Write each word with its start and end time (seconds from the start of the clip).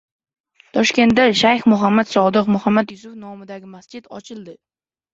Toshkentda 0.77 1.25
Shayx 1.41 1.69
Muhammad 1.75 2.11
Sodiq 2.15 2.51
Muhammad 2.57 2.97
Yusuf 2.97 3.15
nomidagi 3.29 3.73
masjid 3.79 4.15
ochildi 4.21 4.61